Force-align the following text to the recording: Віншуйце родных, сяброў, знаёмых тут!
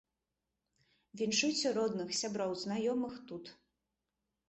Віншуйце 1.21 1.67
родных, 1.79 2.09
сяброў, 2.23 2.59
знаёмых 2.65 3.25
тут! 3.31 3.57